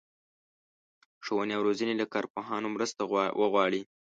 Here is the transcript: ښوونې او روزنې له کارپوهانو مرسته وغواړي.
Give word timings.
ښوونې 1.25 1.53
او 1.57 1.61
روزنې 1.67 1.93
له 1.97 2.05
کارپوهانو 2.13 2.67
مرسته 2.75 3.01
وغواړي. 3.39 3.81